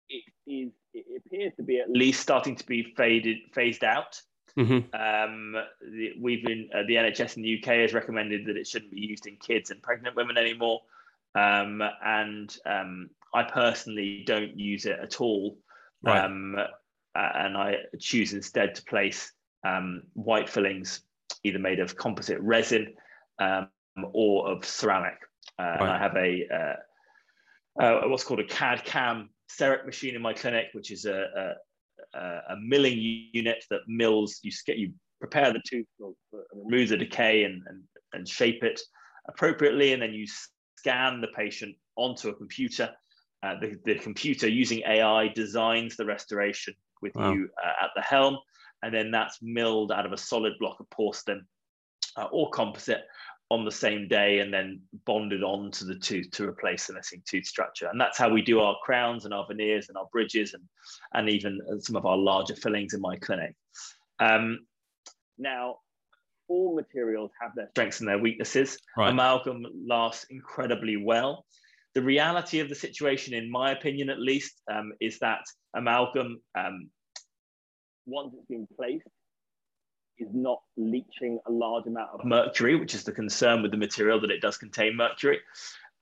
[0.09, 4.21] it, is, it appears to be at least starting to be faded, phased out.
[4.57, 4.95] Mm-hmm.
[4.95, 8.91] Um, the, we've been uh, the NHS in the UK has recommended that it shouldn't
[8.91, 10.81] be used in kids and pregnant women anymore.
[11.35, 15.57] Um, and um, I personally don't use it at all.
[16.03, 16.23] Right.
[16.23, 16.55] Um,
[17.15, 19.31] and I choose instead to place
[19.65, 21.01] um, white fillings,
[21.43, 22.93] either made of composite resin
[23.39, 23.69] um,
[24.13, 25.17] or of ceramic.
[25.59, 25.81] Uh, right.
[25.81, 30.33] And I have a uh, uh, what's called a CAD CAM CEREC machine in my
[30.33, 31.55] clinic, which is a,
[32.13, 32.97] a, milling
[33.33, 34.39] unit that mills.
[34.43, 36.13] You get you prepare the tooth, or,
[36.53, 38.79] remove the decay, and, and and shape it
[39.27, 40.25] appropriately, and then you
[40.77, 42.89] scan the patient onto a computer.
[43.43, 47.31] Uh, the, the computer using AI designs the restoration with wow.
[47.31, 48.37] you uh, at the helm,
[48.83, 51.45] and then that's milled out of a solid block of porcelain
[52.17, 53.03] uh, or composite
[53.49, 57.45] on the same day and then bonded onto the tooth to replace the missing tooth
[57.45, 57.87] structure.
[57.87, 60.63] And that's how we do our crowns and our veneers and our bridges and,
[61.13, 63.55] and even some of our larger fillings in my clinic.
[64.19, 64.65] Um,
[65.37, 65.77] now,
[66.49, 68.77] all materials have their strengths and their weaknesses.
[68.97, 69.11] Right.
[69.11, 71.45] Amalgam lasts incredibly well.
[71.97, 75.41] The reality of the situation, in my opinion at least, um, is that
[75.75, 76.91] amalgam, um,
[78.05, 79.07] once it's been placed,
[80.19, 84.21] is not leaching a large amount of mercury, which is the concern with the material
[84.21, 85.39] that it does contain mercury,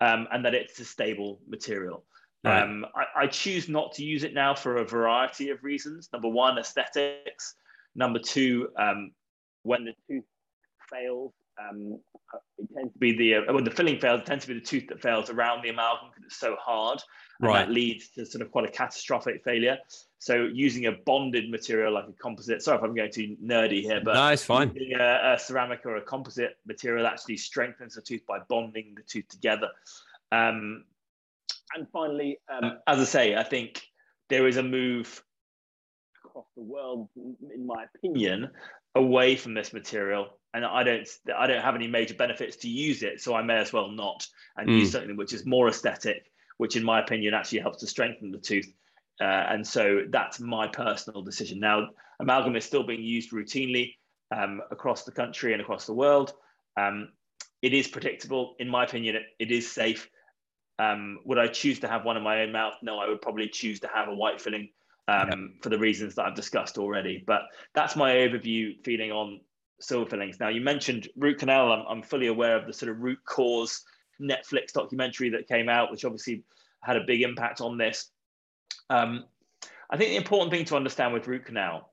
[0.02, 2.04] um, and that it's a stable material.
[2.44, 2.62] Right.
[2.62, 6.10] Um, I, I, choose not to use it now for a variety of reasons.
[6.12, 7.56] Number one, aesthetics.
[7.96, 9.12] Number two, um,
[9.64, 10.26] when the tooth
[10.92, 12.00] fails, um,
[12.58, 14.66] it tends to be the uh, when the filling fails, it tends to be the
[14.66, 17.02] tooth that fails around the amalgam because it's so hard,
[17.40, 17.66] and right.
[17.66, 19.78] that leads to sort of quite a catastrophic failure.
[20.20, 22.62] So using a bonded material like a composite.
[22.62, 24.76] Sorry if I'm going too nerdy here, but no, it's fine.
[25.00, 29.28] A, a, ceramic or a composite material actually strengthens the tooth by bonding the tooth
[29.28, 29.70] together.
[30.32, 30.86] Um,
[31.76, 33.84] and finally, um, as I say, I think
[34.30, 35.24] there is a move
[36.24, 38.50] across the world, in my opinion,
[38.96, 43.04] away from this material and I don't I don't have any major benefits to use
[43.04, 44.80] it, so I may as well not and mm.
[44.80, 48.38] use something which is more aesthetic, which in my opinion actually helps to strengthen the
[48.38, 48.72] tooth.
[49.20, 51.60] Uh, and so that's my personal decision.
[51.60, 51.90] Now,
[52.22, 53.96] amalgam is still being used routinely
[54.32, 56.34] um, across the country and across the world.
[56.78, 57.10] Um,
[57.62, 59.18] it is predictable, in my opinion.
[59.18, 60.10] It, it is safe.
[60.80, 62.76] Um, would I choose to have one in my own mouth?
[62.82, 64.70] No, I would probably choose to have a white filling
[65.08, 65.36] um, yeah.
[65.62, 67.24] for the reasons that I've discussed already.
[67.26, 67.42] But
[67.74, 69.40] that's my overview feeling on
[69.80, 70.40] silver fillings.
[70.40, 71.72] Now, you mentioned root canal.
[71.72, 73.84] I'm, I'm fully aware of the sort of root cause
[74.22, 76.44] Netflix documentary that came out, which obviously
[76.82, 78.10] had a big impact on this.
[78.90, 79.26] Um,
[79.90, 81.90] I think the important thing to understand with root canal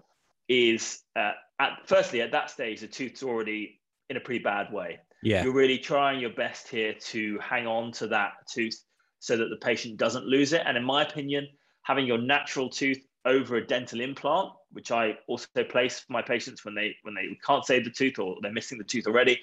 [0.49, 5.01] is, uh, at firstly, at that stage, the tooth's already in a pretty bad way.
[5.23, 5.45] Yeah.
[5.45, 8.83] You're really trying your best here to hang on to that tooth
[9.21, 10.63] so that the patient doesn't lose it.
[10.67, 11.49] And in my opinion,
[11.83, 16.65] having your natural tooth over a dental implant, which I also place for my patients
[16.65, 19.41] when they when they can't save the tooth or they're missing the tooth already,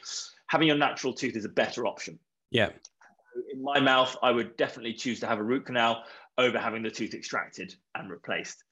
[0.48, 2.20] having your natural tooth is a better option.
[2.52, 2.70] Yeah.
[3.54, 6.04] In my mouth, I would definitely choose to have a root canal
[6.38, 8.64] over having the tooth extracted and replaced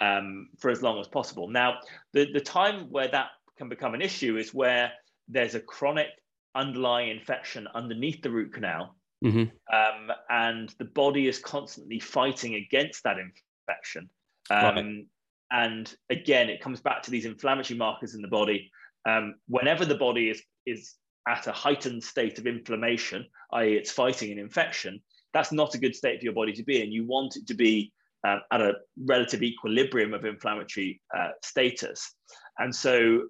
[0.00, 1.48] um, for as long as possible.
[1.48, 1.78] Now,
[2.12, 4.92] the, the time where that can become an issue is where
[5.28, 6.08] there's a chronic
[6.54, 8.96] underlying infection underneath the root canal.
[9.24, 9.74] Mm-hmm.
[9.74, 14.08] Um, and the body is constantly fighting against that infection
[14.50, 15.04] um, right.
[15.52, 18.70] And again, it comes back to these inflammatory markers in the body.
[19.06, 20.94] Um, whenever the body is, is
[21.26, 25.00] at a heightened state of inflammation, i.e., it's fighting an infection,
[25.32, 26.92] that's not a good state for your body to be in.
[26.92, 27.92] You want it to be
[28.26, 28.74] uh, at a
[29.06, 32.14] relative equilibrium of inflammatory uh, status.
[32.58, 33.22] And so,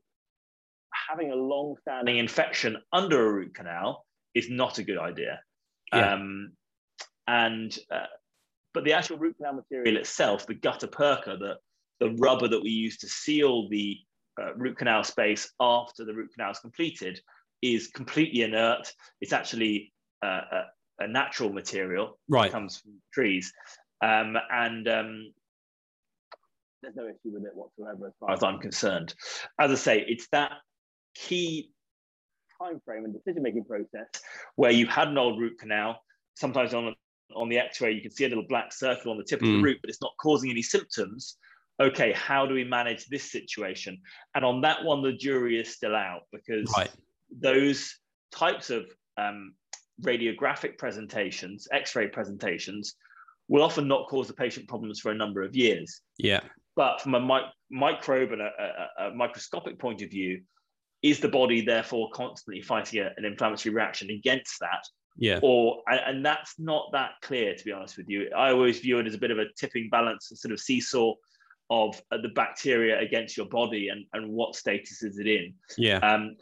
[1.09, 5.40] having a long standing infection under a root canal is not a good idea.
[5.92, 6.14] Yeah.
[6.14, 6.53] Um,
[7.26, 8.07] and uh,
[8.74, 11.57] but the actual root canal material itself, the gutta percha, the,
[11.98, 13.98] the rubber that we use to seal the
[14.40, 17.20] uh, root canal space after the root canal is completed,
[17.62, 18.92] is completely inert.
[19.20, 19.92] It's actually
[20.24, 22.18] uh, a, a, natural material.
[22.29, 22.50] Right.
[22.50, 23.53] Comes from trees.
[24.03, 25.33] Um, and um,
[26.83, 29.14] there's no issue with it whatsoever as far as I'm concerned.
[29.59, 30.53] As I say, it's that
[31.14, 31.72] key
[32.62, 34.07] time frame and decision making process
[34.57, 36.01] where you've had an old root canal,
[36.35, 36.94] sometimes on
[37.37, 39.44] on the x-ray you can see a little black circle on the tip mm.
[39.44, 39.64] of the hmm.
[39.64, 41.37] root but it's not causing any symptoms
[41.81, 43.96] okay how do we manage this situation
[44.35, 46.90] and on that one the jury is still out because right.
[47.40, 47.96] those
[48.33, 48.85] types of
[49.16, 49.55] um,
[50.03, 52.96] radiographic presentations x-ray presentations
[53.49, 56.40] will often not cause the patient problems for a number of years yeah
[56.75, 58.51] but from a mi- microbe and a,
[58.99, 60.40] a, a microscopic point of view
[61.02, 64.84] is the body therefore constantly fighting a, an inflammatory reaction against that
[65.16, 65.38] yeah.
[65.42, 68.30] Or and that's not that clear to be honest with you.
[68.36, 71.14] I always view it as a bit of a tipping balance, a sort of seesaw
[71.68, 75.54] of uh, the bacteria against your body and, and what status is it in.
[75.76, 75.98] Yeah.
[75.98, 76.36] Um,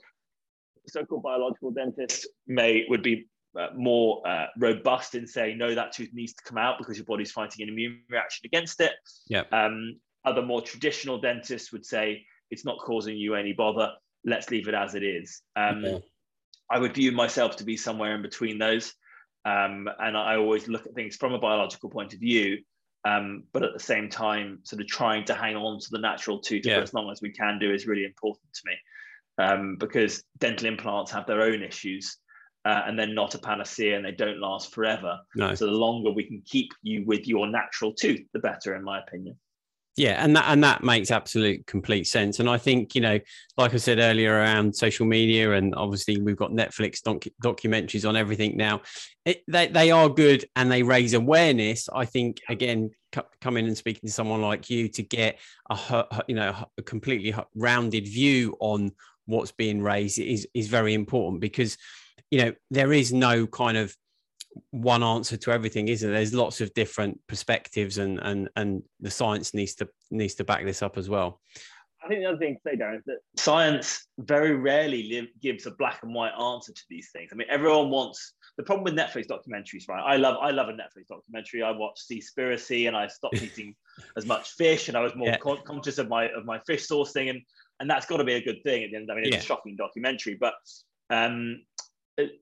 [0.86, 3.26] so-called biological dentists may would be
[3.58, 7.04] uh, more uh, robust in saying no, that tooth needs to come out because your
[7.04, 8.92] body's fighting an immune reaction against it.
[9.28, 9.42] Yeah.
[9.52, 13.90] Um, other more traditional dentists would say it's not causing you any bother.
[14.24, 15.42] Let's leave it as it is.
[15.56, 16.02] Um.
[16.70, 18.92] I would view myself to be somewhere in between those.
[19.46, 22.58] Um, and I always look at things from a biological point of view
[23.04, 26.40] Um, but at the same time, sort of trying to hang on to the natural
[26.40, 26.76] tooth yeah.
[26.76, 30.66] for as long as we can do is really important to me um, because dental
[30.66, 32.18] implants have their own issues
[32.64, 35.20] uh, and they're not a panacea and they don't last forever.
[35.36, 35.54] No.
[35.54, 38.98] So the longer we can keep you with your natural tooth, the better, in my
[38.98, 39.38] opinion.
[39.98, 42.38] Yeah, and that and that makes absolute complete sense.
[42.38, 43.18] And I think you know,
[43.56, 48.14] like I said earlier, around social media, and obviously we've got Netflix doc- documentaries on
[48.14, 48.82] everything now.
[49.24, 51.88] It, they they are good and they raise awareness.
[51.92, 56.36] I think again, c- coming and speaking to someone like you to get a you
[56.36, 58.92] know a completely rounded view on
[59.26, 61.76] what's being raised is is very important because
[62.30, 63.96] you know there is no kind of
[64.70, 66.18] one answer to everything, isn't there?
[66.18, 70.64] There's lots of different perspectives, and and and the science needs to needs to back
[70.64, 71.40] this up as well.
[72.02, 75.72] I think the other thing to say, Darren, is that science very rarely gives a
[75.72, 77.30] black and white answer to these things.
[77.32, 80.02] I mean, everyone wants the problem with Netflix documentaries, right?
[80.02, 81.62] I love I love a Netflix documentary.
[81.62, 83.74] I watched Seaspiracy, and I stopped eating
[84.16, 85.38] as much fish, and I was more yeah.
[85.38, 87.40] con- conscious of my of my fish sourcing, and
[87.80, 89.10] and that's got to be a good thing at the end.
[89.10, 89.40] I mean, it's yeah.
[89.40, 90.54] a shocking documentary, but
[91.10, 91.62] um,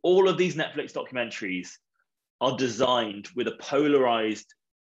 [0.03, 1.71] all of these Netflix documentaries
[2.40, 4.53] are designed with a polarized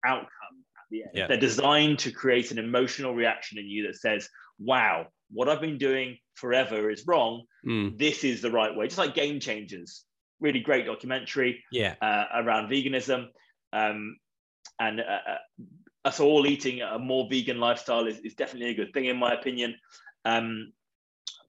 [0.05, 0.29] outcome
[0.77, 1.11] at the end.
[1.15, 1.27] Yeah.
[1.27, 5.79] They're designed to create an emotional reaction in you that says, wow, what I've been
[5.79, 7.45] doing forever is wrong.
[7.67, 7.99] Mm.
[7.99, 8.87] This is the right way.
[8.87, 10.05] Just like Game Changers,
[10.41, 11.95] really great documentary yeah.
[12.01, 13.27] uh, around veganism.
[13.73, 14.17] Um,
[14.79, 15.65] and uh, uh,
[16.05, 19.35] us all eating a more vegan lifestyle is, is definitely a good thing, in my
[19.35, 19.75] opinion.
[20.25, 20.73] Um,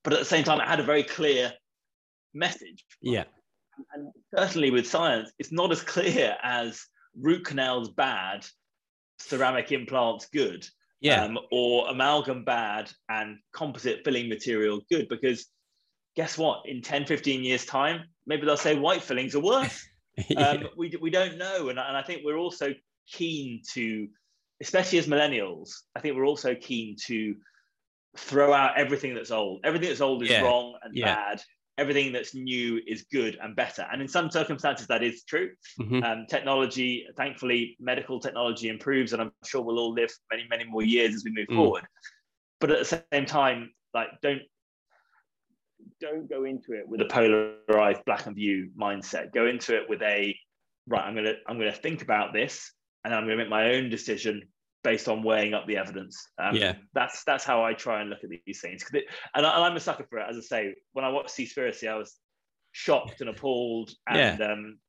[0.04, 1.54] but at the same time, it had a very clear
[2.34, 2.86] message.
[3.02, 3.26] Yeah
[3.94, 6.84] and certainly with science, it's not as clear as
[7.20, 8.46] root canals bad,
[9.20, 10.68] ceramic implants good,
[11.02, 15.08] yeah, um, or amalgam bad and composite filling material good.
[15.08, 15.48] Because
[16.16, 16.64] guess what?
[16.66, 19.88] In 10, 15 years' time, maybe they'll say white fillings are worse.
[20.30, 20.50] yeah.
[20.50, 21.70] um, we, we don't know.
[21.70, 22.74] And, and I think we're also
[23.08, 24.08] keen to,
[24.62, 27.36] especially as millennials, I think we're also keen to
[28.18, 29.62] throw out everything that's old.
[29.64, 30.42] Everything that's old is yeah.
[30.42, 31.16] wrong and yeah.
[31.16, 31.42] bad
[31.78, 33.86] everything that's new is good and better.
[33.92, 35.52] And in some circumstances, that is true.
[35.80, 36.04] Mm-hmm.
[36.04, 40.84] Um, technology, thankfully, medical technology improves, and I'm sure we'll all live many, many more
[40.84, 41.56] years as we move mm.
[41.56, 41.86] forward.
[42.60, 44.42] But at the same time, like don't
[46.02, 49.34] don't go into it with a polarized black and view mindset.
[49.34, 50.36] Go into it with a
[50.88, 51.04] right.
[51.04, 52.72] I'm gonna I'm gonna think about this,
[53.04, 54.42] and I'm gonna make my own decision
[54.88, 56.30] based on weighing up the evidence.
[56.42, 58.86] Um, yeah, that's that's how I try and look at these things.
[58.94, 59.04] It,
[59.36, 60.28] and, I, am a sucker for it.
[60.30, 62.16] As I say, when I watched Seaspiracy, I was
[62.72, 64.46] shocked and appalled, and yeah.
[64.46, 64.80] um,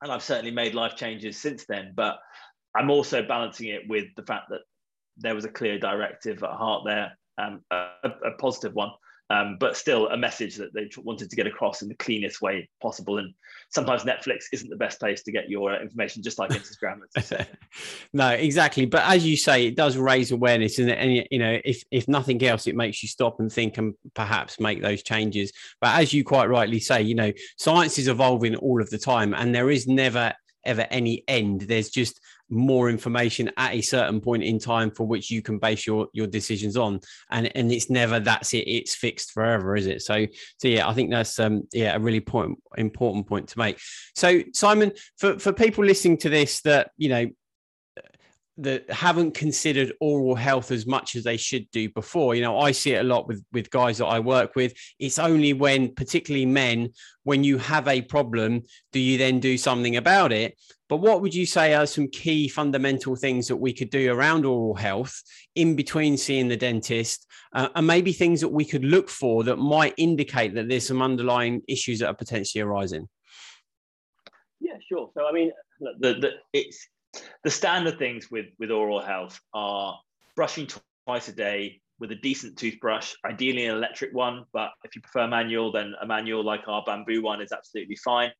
[0.00, 1.92] and I've certainly made life changes since then.
[1.94, 2.18] But
[2.74, 4.60] I'm also balancing it with the fact that
[5.18, 7.88] there was a clear directive at heart there, um, a,
[8.24, 8.92] a positive one
[9.32, 12.68] um, but still a message that they wanted to get across in the cleanest way
[12.82, 13.16] possible.
[13.16, 13.32] And
[13.70, 17.00] sometimes Netflix isn't the best place to get your information, just like Instagram.
[18.12, 18.84] no, exactly.
[18.84, 22.44] But as you say, it does raise awareness, and, and you know, if if nothing
[22.44, 25.50] else, it makes you stop and think and perhaps make those changes.
[25.80, 29.32] But as you quite rightly say, you know, science is evolving all of the time,
[29.32, 31.62] and there is never ever any end.
[31.62, 32.20] There's just
[32.52, 36.26] more information at a certain point in time for which you can base your your
[36.26, 37.00] decisions on.
[37.30, 40.02] And and it's never that's it it's fixed forever is it?
[40.02, 40.26] So
[40.58, 43.78] so yeah i think that's um yeah a really point important point to make.
[44.14, 47.26] So simon for for people listening to this that you know
[48.58, 52.34] that haven't considered oral health as much as they should do before.
[52.34, 54.74] You know, I see it a lot with with guys that I work with.
[54.98, 56.90] It's only when, particularly men,
[57.24, 58.62] when you have a problem,
[58.92, 60.58] do you then do something about it.
[60.88, 64.44] But what would you say are some key fundamental things that we could do around
[64.44, 65.22] oral health
[65.54, 69.56] in between seeing the dentist, uh, and maybe things that we could look for that
[69.56, 73.08] might indicate that there's some underlying issues that are potentially arising?
[74.60, 75.10] Yeah, sure.
[75.16, 76.86] So I mean, the, the, it's
[77.44, 79.98] the standard things with with oral health are
[80.36, 80.68] brushing
[81.06, 85.28] twice a day with a decent toothbrush, ideally an electric one, but if you prefer
[85.28, 88.32] manual, then a manual like our bamboo one is absolutely fine.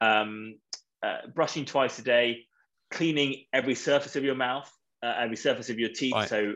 [0.00, 0.54] Um,
[1.02, 2.46] uh, brushing twice a day,
[2.92, 4.70] cleaning every surface of your mouth,
[5.02, 6.14] uh, every surface of your teeth.
[6.14, 6.28] Right.
[6.28, 6.54] So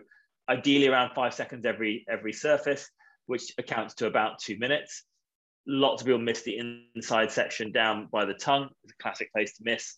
[0.48, 2.88] ideally around five seconds every every surface,
[3.26, 5.04] which accounts to about two minutes.
[5.66, 6.58] Lots of people miss the
[6.94, 8.68] inside section down by the tongue.
[8.84, 9.96] It's a classic place to miss.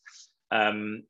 [0.51, 1.03] Um,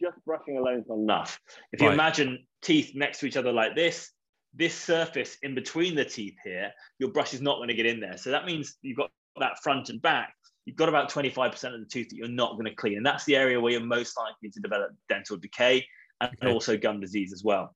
[0.00, 1.40] just brushing alone is not enough.
[1.72, 1.94] If you right.
[1.94, 4.10] imagine teeth next to each other like this,
[4.54, 8.00] this surface in between the teeth here, your brush is not going to get in
[8.00, 8.16] there.
[8.16, 10.32] So that means you've got that front and back.
[10.64, 12.96] You've got about 25% of the tooth that you're not going to clean.
[12.96, 15.86] And that's the area where you're most likely to develop dental decay
[16.20, 16.52] and okay.
[16.52, 17.74] also gum disease as well.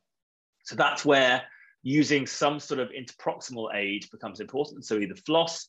[0.64, 1.42] So that's where
[1.82, 4.84] using some sort of interproximal aid becomes important.
[4.84, 5.68] So either floss,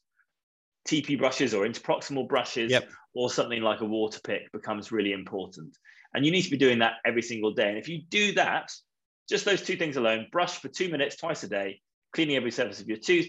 [0.88, 2.90] TePe brushes or interproximal brushes, yep.
[3.14, 5.78] or something like a water pick becomes really important.
[6.14, 7.70] And you need to be doing that every single day.
[7.70, 8.72] And if you do that,
[9.30, 11.82] just those two things alone, brush for two minutes twice a day,
[12.14, 13.28] cleaning every surface of your tooth,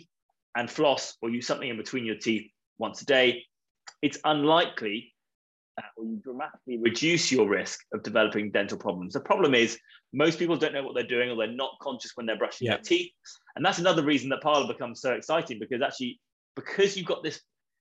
[0.57, 3.45] and floss or use something in between your teeth once a day,
[4.03, 5.13] it's unlikely
[5.79, 9.13] uh, or you dramatically reduce your risk of developing dental problems.
[9.13, 9.79] The problem is
[10.13, 12.75] most people don't know what they're doing or they're not conscious when they're brushing yeah.
[12.75, 13.13] their teeth.
[13.55, 16.19] And that's another reason that Parla becomes so exciting because actually,
[16.57, 17.41] because you've got this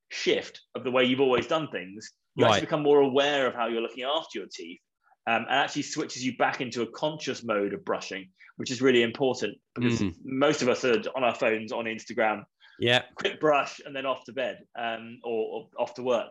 [0.09, 2.51] shift of the way you've always done things, you right.
[2.51, 4.79] actually become more aware of how you're looking after your teeth
[5.28, 9.03] um, and actually switches you back into a conscious mode of brushing, which is really
[9.03, 10.13] important because mm.
[10.24, 12.43] most of us are on our phones, on Instagram.
[12.80, 13.03] Yeah.
[13.15, 16.28] Quick brush and then off to bed um, or, or off to work.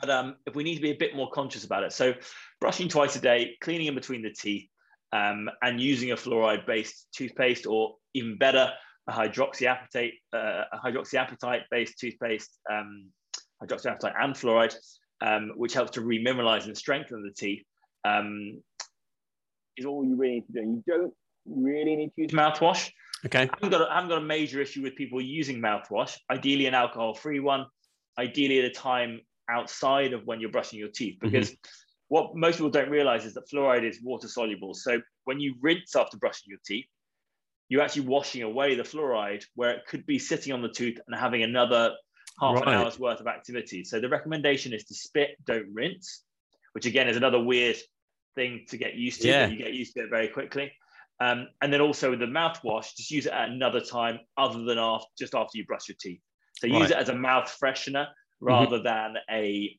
[0.00, 2.12] But um, if we need to be a bit more conscious about it, so
[2.60, 4.68] brushing twice a day, cleaning in between the teeth,
[5.12, 8.70] um, and using a fluoride-based toothpaste, or even better,
[9.08, 13.08] a hydroxyapatite, uh, a hydroxyapatite-based toothpaste, um,
[13.62, 14.74] hydroxyapatite and fluoride,
[15.20, 17.62] um, which helps to remineralize and strengthen the teeth,
[18.06, 18.62] um,
[19.76, 20.60] is all you really need to do.
[20.60, 21.14] You don't
[21.46, 22.90] really need to use mouthwash.
[23.24, 23.40] Okay.
[23.40, 26.66] I haven't, got a, I haven't got a major issue with people using mouthwash, ideally
[26.66, 27.66] an alcohol-free one,
[28.18, 31.30] ideally at a time outside of when you're brushing your teeth mm-hmm.
[31.30, 31.68] because mm-hmm.
[32.08, 35.94] what most people don't realize is that fluoride is water soluble so when you rinse
[35.94, 36.86] after brushing your teeth
[37.68, 41.18] you're actually washing away the fluoride where it could be sitting on the tooth and
[41.18, 41.92] having another
[42.40, 42.68] half right.
[42.68, 46.24] an hour's worth of activity so the recommendation is to spit don't rinse
[46.72, 47.76] which again is another weird
[48.36, 49.48] thing to get used to yeah.
[49.48, 50.72] you get used to it very quickly
[51.18, 54.78] um, and then also with the mouthwash just use it at another time other than
[54.78, 56.20] after, just after you brush your teeth
[56.58, 56.90] so use right.
[56.90, 58.06] it as a mouth freshener
[58.40, 58.84] rather mm-hmm.
[58.84, 59.76] than a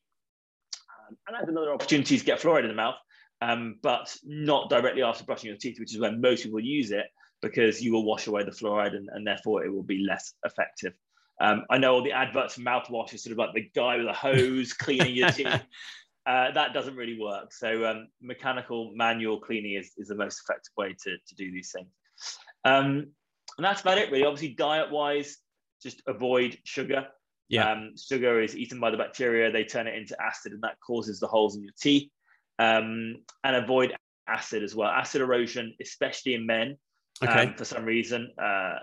[1.08, 2.96] um, and that's another opportunity to get fluoride in the mouth,
[3.40, 7.06] um, but not directly after brushing your teeth, which is when most people use it
[7.40, 10.92] because you will wash away the fluoride and, and therefore it will be less effective.
[11.40, 14.06] Um, I know all the adverts for mouthwash is sort of like the guy with
[14.06, 15.62] a hose cleaning your teeth.
[16.28, 17.54] Uh, that doesn't really work.
[17.54, 21.72] So um, mechanical manual cleaning is, is the most effective way to, to do these
[21.72, 21.88] things.
[22.66, 23.12] Um,
[23.56, 24.26] and that's about it really.
[24.26, 25.38] Obviously diet wise,
[25.82, 27.06] just avoid sugar.
[27.48, 27.72] Yeah.
[27.72, 31.18] Um, sugar is eaten by the bacteria, they turn it into acid, and that causes
[31.18, 32.10] the holes in your teeth.
[32.58, 33.96] Um, and avoid
[34.28, 34.90] acid as well.
[34.90, 36.76] Acid erosion, especially in men,
[37.24, 37.46] okay.
[37.46, 38.80] um, for some reason, uh,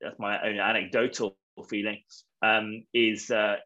[0.00, 1.36] that's my own anecdotal
[1.68, 2.00] feeling,
[2.42, 3.56] um, is uh,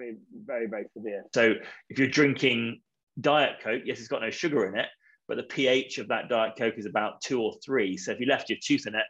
[0.00, 1.24] is very, very severe.
[1.34, 1.54] So
[1.88, 2.80] if you're drinking
[3.20, 4.88] Diet Coke, yes, it's got no sugar in it,
[5.28, 7.96] but the pH of that Diet Coke is about two or three.
[7.96, 9.04] So if you left your tooth in it,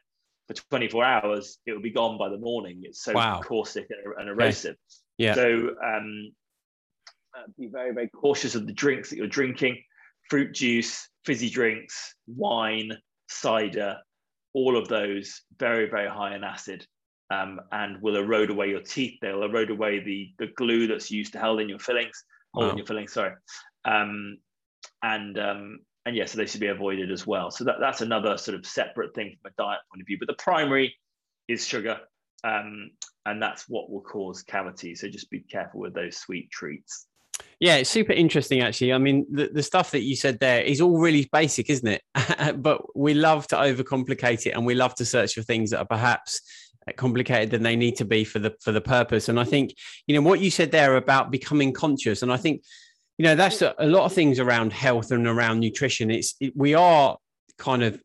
[0.46, 2.80] for 24 hours, it will be gone by the morning.
[2.82, 3.40] It's so wow.
[3.40, 3.86] caustic
[4.18, 4.76] and, erosive.
[5.16, 5.34] Yeah.
[5.34, 6.32] So um,
[7.36, 9.82] uh, be very, very cautious of the drinks that you're drinking
[10.28, 12.92] fruit juice, fizzy drinks, wine,
[13.28, 13.98] cider,
[14.52, 16.86] all of those very, very high in acid
[17.30, 19.18] um, and will erode away your teeth.
[19.20, 22.72] They'll erode away the, the glue that's used to hold in your fillings, hold wow.
[22.72, 23.32] in your fillings, sorry.
[23.84, 24.38] Um,
[25.02, 27.50] and um, and yeah, so they should be avoided as well.
[27.50, 30.18] So that, that's another sort of separate thing from a diet point of view.
[30.18, 30.94] But the primary
[31.48, 31.98] is sugar,
[32.42, 32.90] um,
[33.24, 35.00] and that's what will cause cavities.
[35.00, 37.06] So just be careful with those sweet treats.
[37.60, 38.92] Yeah, it's super interesting actually.
[38.92, 42.02] I mean, the, the stuff that you said there is all really basic, isn't it?
[42.62, 45.86] but we love to overcomplicate it and we love to search for things that are
[45.86, 46.40] perhaps
[46.92, 49.28] complicated than they need to be for the for the purpose.
[49.28, 49.74] And I think,
[50.06, 52.62] you know, what you said there about becoming conscious, and I think
[53.18, 56.52] you know that's a, a, lot of things around health and around nutrition it's it,
[56.56, 57.16] we are
[57.58, 58.00] kind of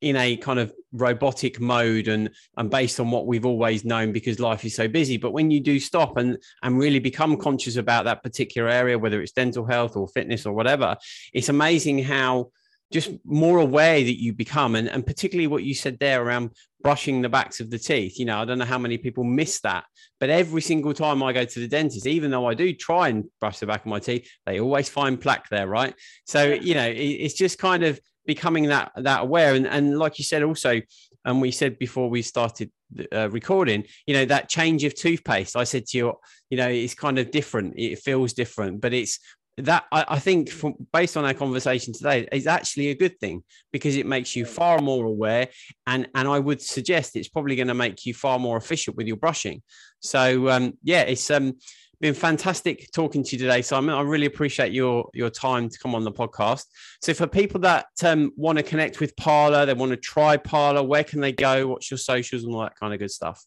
[0.00, 4.38] in a kind of robotic mode and and based on what we've always known because
[4.38, 8.04] life is so busy but when you do stop and and really become conscious about
[8.04, 10.96] that particular area whether it's dental health or fitness or whatever
[11.32, 12.50] it's amazing how
[12.92, 16.50] just more aware that you become and, and particularly what you said there around
[16.82, 19.60] brushing the backs of the teeth you know i don't know how many people miss
[19.60, 19.84] that
[20.20, 23.24] but every single time i go to the dentist even though i do try and
[23.40, 25.94] brush the back of my teeth they always find plaque there right?
[26.24, 30.18] So you know it, it's just kind of becoming that that aware and, and like
[30.18, 30.80] you said also
[31.24, 32.70] and we said before we started
[33.12, 36.12] uh, recording you know that change of toothpaste i said to you
[36.50, 39.18] you know it's kind of different it feels different but it's
[39.58, 43.42] that I, I think from based on our conversation today is actually a good thing
[43.72, 45.48] because it makes you far more aware
[45.86, 49.06] and and I would suggest it's probably going to make you far more efficient with
[49.06, 49.62] your brushing.
[50.00, 51.54] So um, yeah, it's um,
[52.00, 53.94] been fantastic talking to you today, Simon.
[53.94, 56.64] I really appreciate your your time to come on the podcast.
[57.02, 60.82] So for people that um, want to connect with Parla, they want to try Parla,
[60.82, 61.66] where can they go?
[61.66, 63.44] What's your socials and all that kind of good stuff?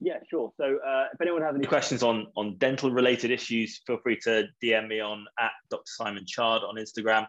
[0.00, 0.52] Yeah, sure.
[0.56, 4.48] So uh, if anyone has any questions on on dental related issues, feel free to
[4.62, 5.82] DM me on at Dr.
[5.86, 7.26] Simon Chard on Instagram.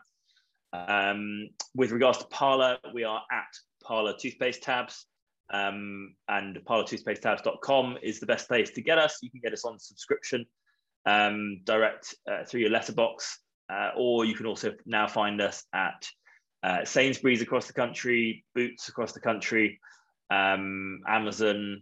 [0.73, 5.05] Um, with regards to Parla, we are at Parla Toothpaste Tabs.
[5.53, 9.17] Um, and parlatoothpastetabs.com is the best place to get us.
[9.21, 10.45] You can get us on subscription
[11.05, 13.37] um, direct uh, through your letterbox.
[13.71, 16.07] uh, or you can also now find us at
[16.63, 19.79] uh, Sainsbury's across the country, Boots across the country,
[20.29, 21.81] um, Amazon,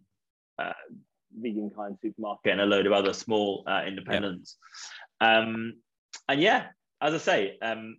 [1.42, 4.58] Vegan Kind Supermarket, and a load of other small uh, independents.
[5.22, 5.40] Yeah.
[5.40, 5.74] Um,
[6.28, 6.68] and yeah,
[7.02, 7.98] as I say, um,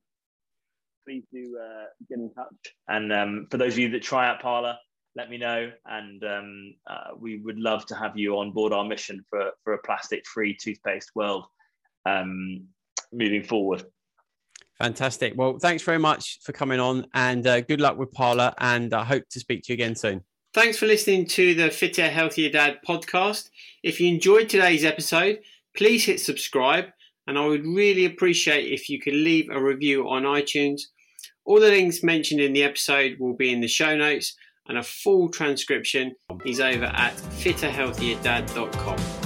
[1.07, 2.75] please do uh, get in touch.
[2.89, 4.79] And um, for those of you that try out Parla,
[5.17, 5.71] let me know.
[5.87, 9.75] And um, uh, we would love to have you on board our mission for, for
[9.75, 11.47] a plastic free toothpaste world
[12.07, 12.67] um,
[13.13, 13.85] moving forward.
[14.79, 15.35] Fantastic.
[15.37, 18.55] Well, thanks very much for coming on and uh, good luck with Parla.
[18.59, 20.23] And I hope to speak to you again soon.
[20.53, 23.51] Thanks for listening to the Fitter, Healthier Dad podcast.
[23.85, 25.39] If you enjoyed today's episode,
[25.77, 26.87] please hit subscribe.
[27.29, 30.81] And I would really appreciate if you could leave a review on iTunes.
[31.45, 34.35] All the links mentioned in the episode will be in the show notes,
[34.67, 39.20] and a full transcription is over at fitterhealthierdad.com.